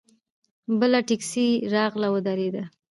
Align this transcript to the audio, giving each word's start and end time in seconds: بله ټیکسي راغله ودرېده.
بله 0.79 0.99
ټیکسي 1.09 1.47
راغله 1.73 2.07
ودرېده. 2.11 2.63